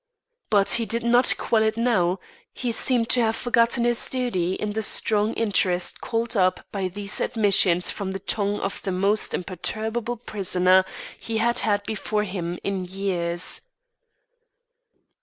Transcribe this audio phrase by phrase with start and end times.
[0.49, 2.19] But he did not quell it now;
[2.53, 7.21] he seemed to have forgotten his duty in the strong interest called up by these
[7.21, 10.85] admissions from the tongue of the most imperturbable prisoner
[11.19, 13.61] he had had before him in years.